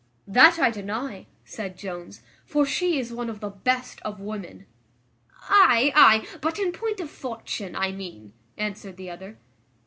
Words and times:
"That 0.25 0.57
I 0.57 0.71
deny," 0.71 1.27
said 1.45 1.77
Jones, 1.77 2.23
"for 2.43 2.65
she 2.65 2.97
is 2.97 3.13
one 3.13 3.29
of 3.29 3.39
the 3.39 3.51
best 3.51 4.01
of 4.01 4.19
women." 4.19 4.65
"Ay, 5.47 5.93
ay, 5.95 6.25
but 6.41 6.57
in 6.57 6.71
point 6.71 6.99
of 6.99 7.11
fortune 7.11 7.75
I 7.75 7.91
mean," 7.91 8.33
answered 8.57 8.97
the 8.97 9.11
other. 9.11 9.37